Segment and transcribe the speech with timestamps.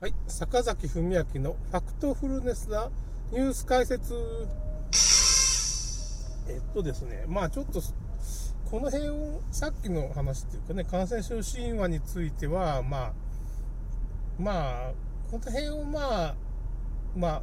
[0.00, 2.88] はい、坂崎文明のファクトフルネスな
[3.32, 4.14] ニュース解説。
[6.48, 7.82] えっとですね、まあちょっと、
[8.70, 13.12] この辺を、さっきの話っていうかね、感染症神話については、まあ、
[14.38, 14.92] まあ、
[15.30, 16.34] この辺をまあ、
[17.14, 17.42] まあ、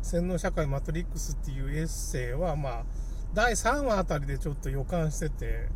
[0.00, 2.84] 洗脳社会マトリックスっていうエッセイは、まあ、
[3.34, 5.68] 第3話あたりでちょっと予感してて、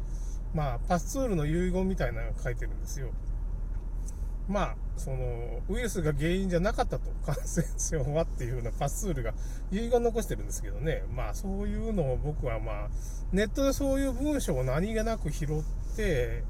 [0.54, 3.10] まあ、パスツールの遺言みたいなのが書いてるんですよ。
[4.48, 9.32] まあ、その、ウイルスが原因じゃなかったと、感染症はっていうようなパスツールが
[9.70, 11.02] 遺言残してるんですけどね。
[11.14, 12.88] まあ、そういうのを僕はまあ、
[13.32, 16.44] ネットでそういう文章を何気なく拾って、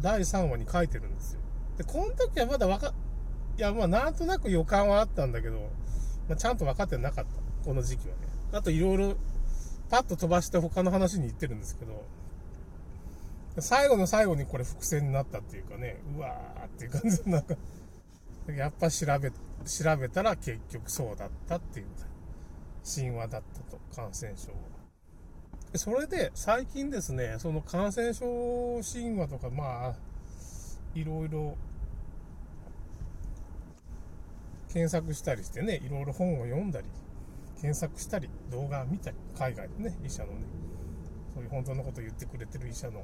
[0.00, 1.40] 第3話に書いてるんですよ。
[1.78, 2.94] で、この時はまだわか、
[3.58, 5.58] いや、まあ、なんとなく予感はあったんだけど、
[6.28, 7.64] まあ、ちゃんと分かってなかった。
[7.64, 8.20] この時期はね。
[8.52, 9.14] あと、いろいろ、
[9.90, 12.04] パッと飛ばして他の話に行ってるんですけど、
[13.60, 17.54] 最後の最後にこれ伏線になったっていうかね、うわーっていう感じで、なんか、
[18.48, 21.86] やっぱ調べ、調べたら結局そうだったっていう、
[22.84, 24.52] 神話だったと、感染症
[25.74, 29.94] それで、最近ですね、その感染症神話とか、まあ、
[30.94, 31.56] いろいろ、
[34.72, 36.86] 検索したりしてね、いろいろ本を読んだり、
[37.60, 40.40] 検索したり、動画を見たり、海外でね、医者のね、
[41.34, 43.02] そういう本当のことを言ってくれてる医者の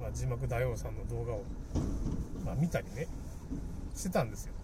[0.00, 1.42] まあ、字幕大王さんの動画を、
[2.44, 3.08] まあ、見たりね、
[3.94, 4.54] してたんですよ。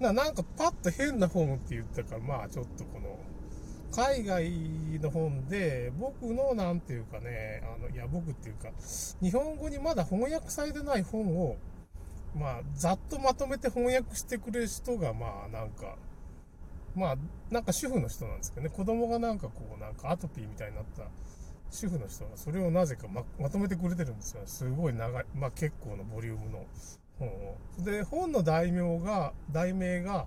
[0.00, 3.18] ななんかパッと変な本って言ったから、まあちょっとこの、
[3.92, 4.50] 海外
[5.00, 8.68] の本で、僕のなんていうかね、あの、いや僕っていうか、
[9.22, 11.56] 日本語にまだ翻訳されてない本を、
[12.34, 15.96] まあ、ざっとまとめて翻訳してくれる人が、まあなんか、
[16.94, 17.16] まあ、
[17.50, 21.04] なんか主婦の人なんですけどね、子供がなんかこう、なんかアトピーみたいになった
[21.76, 24.40] 主婦の人がそれをなぜかままとめてくれてるんですよ。
[24.46, 26.64] すごい長い、まあ、結構なボリュームの
[27.18, 27.56] 本を。
[27.84, 30.26] で、本の題名が、題名が、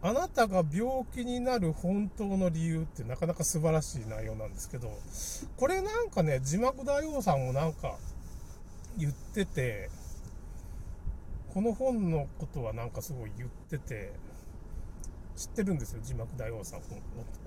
[0.00, 4.90] あなたが病気になる本当の理由ってなかなか素晴らしい内容なんですけど、
[5.58, 7.98] これなんかね、字幕大王さんもなんか
[8.96, 9.90] 言ってて、
[11.52, 14.12] この本のことはなんかすごい言ってて、
[15.36, 16.82] 知ってるんですよ、字幕大王さん、お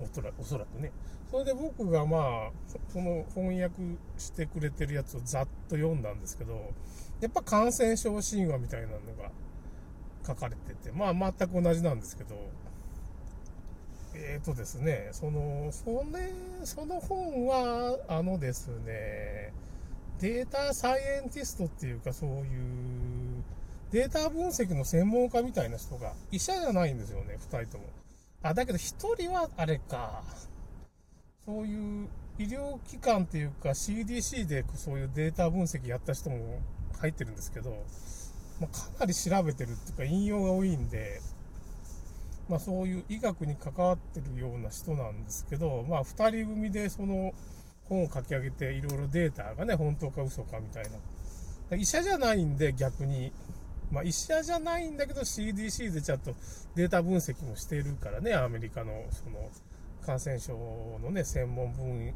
[0.02, 0.92] おおそらくね。
[1.30, 2.50] それで僕がまあ、
[2.88, 3.74] その翻訳
[4.18, 6.72] してくれてるやつをざっと読んだんですけど、
[7.20, 9.30] やっぱ感染症神話みたいなのが
[10.26, 12.36] 書かれてて、まあ全く同じなんですけど、
[14.14, 16.32] えーとですね、その、それ、
[16.64, 19.52] その本は、あのですね、
[20.20, 23.44] データサイエンティストっていうかそういう
[23.90, 27.84] データ分析の専門家みたいな人が、医者じゃないんですよね、二人とも。
[28.42, 30.22] あ、だけど一人はあれか、
[31.46, 36.60] そういう医療機関っていうか CDC でそういうデータ分析やった人も
[37.00, 37.70] 入ってるんですけど、
[38.60, 41.20] まあ、かなり調べてるっていうか引用が多いんで、
[42.48, 47.32] まあそういう医学に関わってるような人なんですけど、まあ二人組でその
[47.88, 50.84] 本を書き上げていろいろデータがね、本当か嘘かみたい
[51.70, 51.76] な。
[51.76, 53.32] 医者じゃないんで逆に、
[53.90, 56.34] まあ、医者じゃないんだけど CDC でちゃんと
[56.74, 59.48] データ分析もしているからね、アメリカのその
[60.04, 62.14] 感染症のね、専門分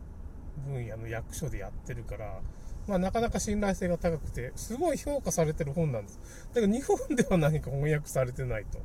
[0.86, 2.40] 野の役所でやってるから、
[2.86, 6.20] まあ、なかなか信頼性が高くて、すごい評価されてる本なんです。
[6.52, 8.78] だけど日本では何か翻訳されてないと。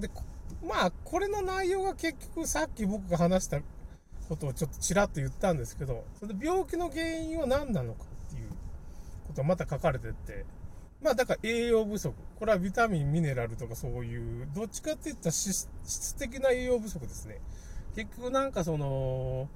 [0.00, 0.10] で、
[0.62, 3.60] まあ、これの内容が結局さっき僕が話した
[4.28, 8.48] ことをちょっとちらっと言ったんですけど、それで病気の原因は何なのかっていう
[9.28, 10.44] ことがまた書かれてて、
[11.02, 12.14] まあだから栄養不足。
[12.38, 15.68] これはビタミン、ミネラルとかそういう、どっちかっていったら質
[16.16, 17.40] 的な栄養不足ですね。
[17.94, 19.48] 結局なんかその、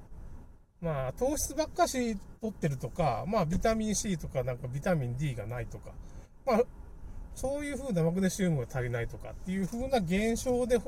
[0.81, 5.91] まあ糖質ばっかし取ってるとか、まあビタミン C とかなんかビタミン D がないとか、
[6.45, 6.61] まあ
[7.35, 10.79] そういう風なマグネシウムが足りないとかっていう風な現象で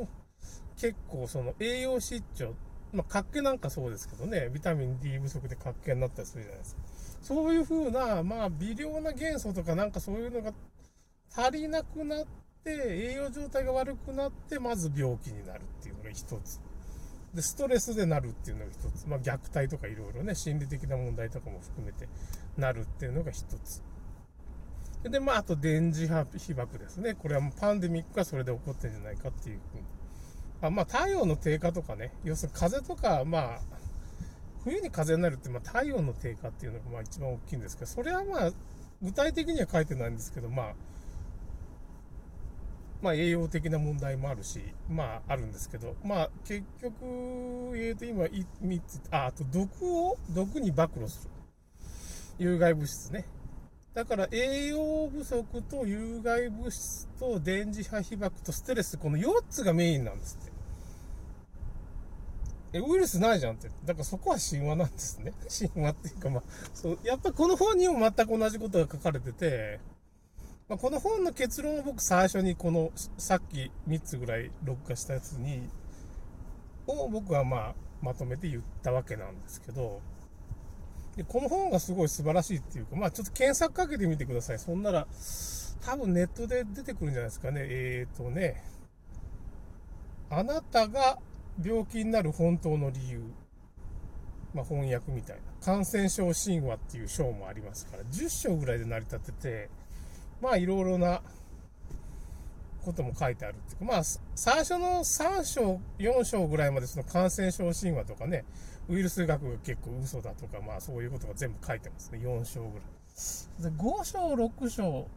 [0.75, 2.56] 結構その栄養失調、
[2.91, 6.81] まあ活気なんかそうですけどね、ビタミン D 不足で活気になったりするじゃないですか。
[7.23, 10.53] そういう風な、まあ、微量な元素とかなんかそういうのが
[11.35, 12.25] 足りなくなっ
[12.63, 16.59] て、栄養状態が悪くなって、まず病気になるっていうのが一つ。
[17.34, 19.08] で、ストレスでなるっていうのが一つ。
[19.08, 22.08] まあ、虐待とかいろいろね、心理的な問題とかも含めて
[22.58, 23.81] なるっていうのが一つ。
[25.09, 27.16] で、まあ、あと電磁波被爆ですね。
[27.16, 29.84] これはもうパンデミックがそれで起こってんじゃないかっていうふうに。
[30.61, 33.61] あまあ、太陽の低下とかね、要するに風とか、まあ、
[34.64, 38.52] 冬に風邪になるって、まあ、体温の低下っていうのがまあ一番大きいんですけど、それはまあ、
[39.02, 40.74] 具体的には書いてないんですけど、まあ、
[43.02, 46.94] まあ、栄養的な問題もあるし、まあ、あるんですけど、まあ、結局、
[47.76, 51.32] えーと、今、3つ、あ、あと、毒を、毒に暴露する。
[52.40, 53.26] 有害物質ね。
[53.94, 60.53] だから栄養不足と有害物質と電磁波被曝とストレス、この4つがメインなんですって。
[62.73, 63.70] え、ウイルスないじゃんって。
[63.85, 65.31] だからそこは神話なんですね。
[65.47, 66.43] 神話っていうかまあ、
[66.73, 69.79] そう、やっぱこの本にも全く同じことが書かれてて、
[70.67, 75.70] まあ、この本の結論を僕最初にこの、さっき3つぐらい録画したやつに、
[76.87, 80.02] を僕はまあ、まとめて言ったわけなんですけど、
[81.16, 84.59] で、この本がすごい素晴らしいっていうか、まあちょっと検索かけてみてください。
[84.59, 85.08] そんなら、
[85.85, 87.61] 多分ネットで出てくるんじゃないですかね。
[87.66, 88.64] えーとね、
[90.29, 91.19] あなたが
[91.61, 93.22] 病気になる本当の理由。
[94.53, 95.41] まあ翻訳みたいな。
[95.66, 99.70] 感染症神話っていう章もありますから、10章ぐらいで成り立ってて、
[100.41, 101.22] まあいろいろな
[102.84, 104.03] ことも書いてあるっていうか、まあ
[104.35, 108.44] 最初の3章、4章ぐらいまでその感染症神話とかね、
[108.90, 112.20] ウイルス学が結構嘘だとか、まあそういうことが全部書いてますね。
[112.20, 112.88] 4章ぐらい。
[113.61, 115.08] で、5章、6章。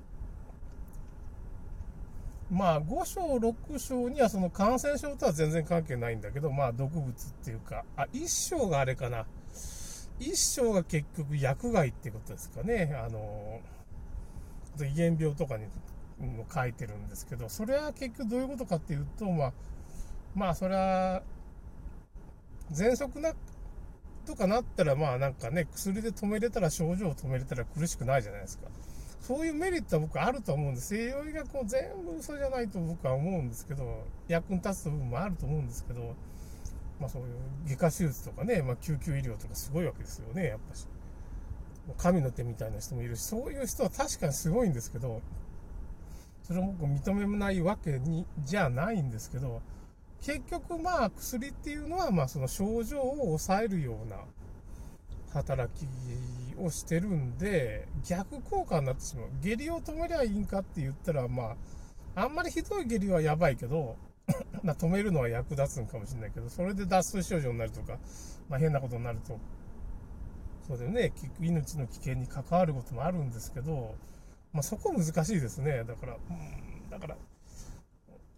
[2.50, 7.12] まあ5章、6章にはその感染症とは全然関係ないんだけど、まあ毒物っ
[7.44, 9.26] ていうか、あ、1章があれかな。
[10.20, 12.94] 1章が結局薬害ってことですかね。
[13.04, 13.60] あの、
[14.84, 15.66] 遺伝病とかに
[16.18, 19.52] も書いてるんですけど、それは結局どういうことかっていうと、まあ、
[20.34, 21.22] まあそれは、
[22.72, 23.32] 喘息な
[24.26, 28.68] とかなったら、まあなんかね、薬で止めれたら、症状を止めれたら苦しくないじゃないですか。
[29.20, 30.88] そういうメリットは僕あると思うんです。
[30.88, 36.14] 西洋医学も全部嘘じゃないと僕は思うんですけど、役に立つ部分もあると思うんですけど、
[37.00, 37.28] まあそういう
[37.68, 40.86] 外科手術とかね、まあ救急医療とかすごいわけですよね、やっぱし。
[41.98, 45.20] 神の手みたいな人もいるし、そういう人は確かにすごいんですけど、
[46.42, 49.60] それを僕認めないわけにじゃないんですけど、
[50.20, 54.16] 結局まあ薬っていうのはまあその症状を抑えるような
[55.32, 55.86] 働き
[56.58, 59.28] をしてるんで逆効果になってしまう。
[59.40, 61.56] 下痢を止めりゃいいんかって言ったらま
[62.14, 63.96] ああんまりひどい下痢はやばいけど
[64.62, 67.98] ま止めるのは役立つんかもしれないけどそれで脱水症状になるとか、
[68.48, 69.38] まあ、変なことになると。
[70.66, 71.12] そうだよね。
[71.40, 73.94] 命の危険に関わることもあるんですけど、
[74.52, 75.84] まあ、そこ難しいですね。
[75.84, 77.16] だからうんだから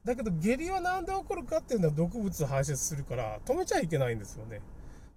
[0.05, 4.61] だけど下痢は何で起こるかっていうのは毒物を排出するから止めちゃいけないんですよね。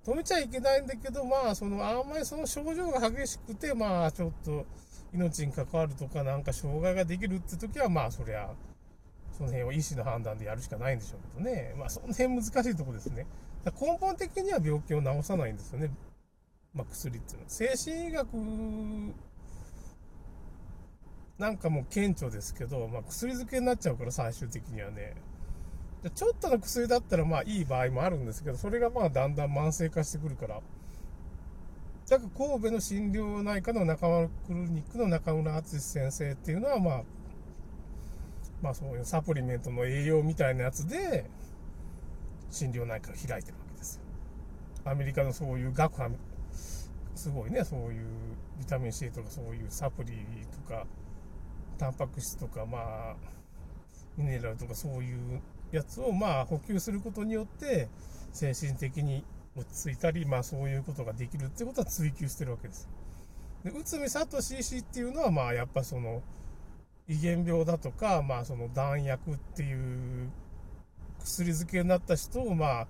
[0.05, 4.65] 止めちゃいけないんだけど、まあ、その、あんまりその症状が激しくて、まあ、ちょっと
[5.13, 8.49] 命に関わるとか、なんか障害ができるって時は、まあ、そりゃ、
[9.37, 11.75] その辺は医師の判断でやるしかないんでしょうけどね。
[11.77, 13.27] まあ、その辺難しいとこですね。
[13.79, 15.91] 根本的には病気を治さないんですよね。
[16.73, 17.49] まあ、薬っていうのは。
[17.49, 18.27] 精神医学
[21.37, 25.15] なんかもう顕著ですけど、まあ、薬漬けになっちゃうから最終的にはね。
[26.09, 30.61] ちょっとの薬だったらまあいい場合もあるんですけど、それがまあだんだん慢性化してくるから。
[32.09, 37.03] だから神戸の心療内科の中村クリニックの中村敦先生っていうのはまあ、
[38.61, 41.29] まあそういうサプリメントの栄養みたいなやつで、
[42.49, 44.01] 心療内科を開いてるわけですよ。
[44.85, 46.17] アメリカのそういう学派、
[46.51, 48.07] すごいね、そういう
[48.57, 50.11] ビタミン C とかそういうサプリ
[50.51, 50.87] とか、
[51.77, 53.15] タンパク質とか、まあ、
[54.17, 55.39] ミネラルとかそういう
[55.71, 57.89] やつを、まあ、補給することによって、
[58.33, 59.23] 精神的に
[59.55, 62.89] 落ち着いたり、まあ、そういうことができるってことは追求してるわけです。
[63.63, 66.21] で、内海聡氏っていうのは、まあ、やっぱその、
[67.07, 70.29] 遺伝病だとか、まあ、その弾薬っていう
[71.19, 72.87] 薬漬けになった人を、まあ、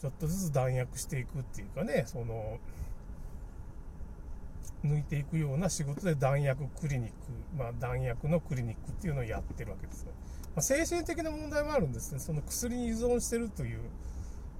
[0.00, 2.58] ちょっとずつ弾薬していくっていうかね、その、
[4.82, 7.14] 抜いていくような仕事で弾薬クリニック、
[7.58, 10.12] まあ、弾薬のクリニックっていうのをやってるわけですね。
[10.54, 12.18] ま、精神的な問題もあるんですね。
[12.18, 13.80] その薬に依存してるという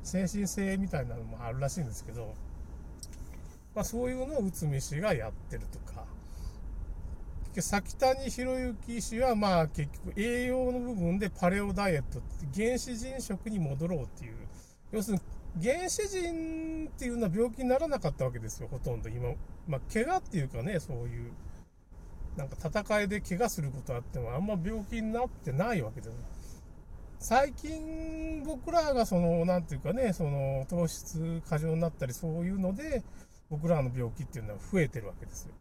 [0.03, 2.35] 精神性みたいなのもあるらしいんですけど、
[3.75, 6.05] まあ、そういうのを内海氏がやってるとか、
[7.59, 14.35] 先谷博之氏はまあ結局栄養の部分でパレオダイエットって原始人食に戻ろうっていう、
[14.93, 15.23] 要するに
[15.63, 19.09] 原始人っていうのは病気にならなかったわけですよ、ほとんど。
[19.09, 19.31] 今、
[19.67, 21.33] まあ、怪我っていうかね、そういう、
[22.37, 26.17] なんか戦いで怪我することあっても、あんま病気になってないわけです。
[27.19, 33.03] 最近、僕らがその、なんていうかね、その、糖質過剰になったり、そういうので、
[33.51, 35.55] 僕らの病気っていうのは増えてるわけですよ。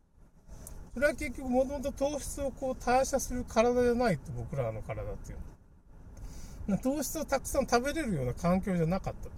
[0.94, 6.78] それは結局、もともと糖質をこう代謝する体じゃないと、僕らの体っていうの。
[6.78, 9.32] 糖質をたくさん食べれるような環境じゃなかったと。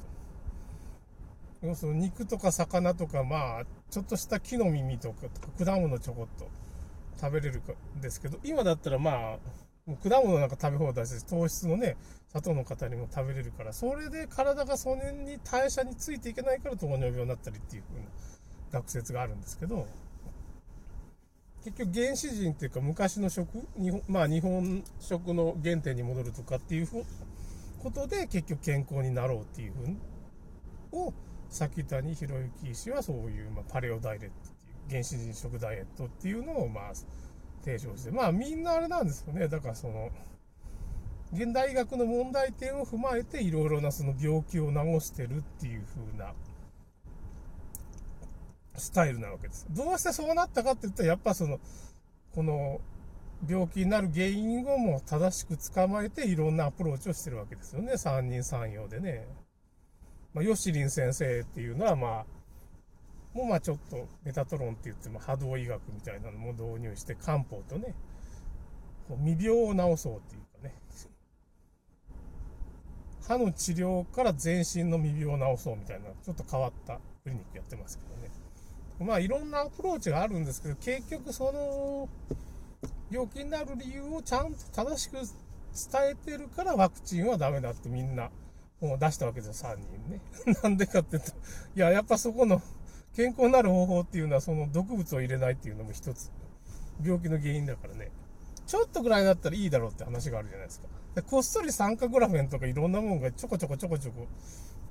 [1.63, 5.27] 要するに肉とか魚とか、まあ、ちょっとした木の耳とか、
[5.63, 6.47] 果物ちょこっと
[7.21, 7.61] 食べれる
[7.97, 11.95] んですけど、今だったらまあ、果物なんか食べ放題です糖質のね、
[12.29, 18.07] 砂糖の方にも食べれるから、それで体がそれに代謝についていけないから糖尿病になったりっていう風な
[18.71, 19.87] 学説があるんですけど、
[21.63, 23.47] 結局原始人っていうか昔の食
[23.77, 26.87] 日本,、まあ、日本食の原点に戻るとかっていう
[27.83, 29.73] ことで結局健康になろうっていう
[30.91, 31.13] ふうを
[31.49, 36.93] 崎谷博之医師はそういう、まあ、パレオダイエット原始人食ダイエットっていうのをまあ
[37.63, 40.09] 提唱してまあみんなあれなんですよねだからその
[41.33, 46.33] 現代医学の問題点を踏まえていろいろなその病気を治してるっていう風な
[48.75, 49.67] スタイルなわけです。
[49.69, 51.59] どうしてそうなったかって言ったらやっぱその
[52.33, 52.81] この
[53.47, 59.27] 病気になる原因をも正しく捕まえていろんなアプローチをしてるわけですよね三人三様でね。
[60.33, 62.25] まあ、ヨシリン先生っていうのはまあ
[63.33, 67.95] もまあちょっとメタトロンって言っても波動医学みたいなのも導入して漢方とね
[69.23, 70.75] 未病を治そうっていうかね
[73.27, 78.29] 歯の治療から全身の未病を治そうみたいなちょっと変わったクリニックやってますけどね
[78.99, 82.09] まあいろんなアプローチがあるんですけど結局その
[83.09, 85.25] 病気になる理由をちゃんと正しく伝
[86.11, 88.29] えてるからワクチンはダメだってみんな
[88.81, 90.21] もう出したわけですよ、3人ね。
[90.63, 91.31] なんでかって言うと、
[91.75, 92.61] いや、やっぱそこの
[93.15, 96.31] 健康になる方法っていうのは、その毒物を入れないっていうのも一つ、
[97.03, 98.11] 病気の原因だからね。
[98.67, 100.87] ちょっとぐらいだったらいいだろうって話があるじゃないですか。
[101.15, 104.27] でこっそり酸化グラフェンとかいろんなものがちょこちょこちょこちょこ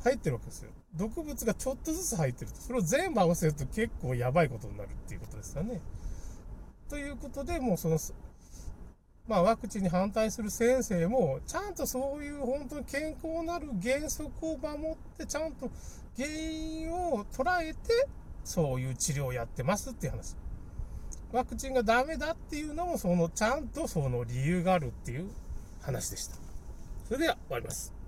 [0.04, 0.70] 入ってるわけですよ。
[0.94, 2.60] 毒物がちょっとずつ入ってると。
[2.60, 5.80] それを全部合わせると結構やばいことになるっていうことですよね。
[6.88, 7.98] ということで、もうその、
[9.30, 15.70] まあ、ワクチンに反対する先生も、ちゃんとそういう本当に健康なる原則を守って、ちゃんと
[16.16, 18.08] 原因を捉えて、
[18.42, 20.34] そういう治療をやってますっていう話。
[21.30, 25.30] ワクチンがダメだっていうのも、その、ちゃんとその理由があるっていう
[25.80, 26.34] 話でした。
[27.06, 27.99] それでは終わります。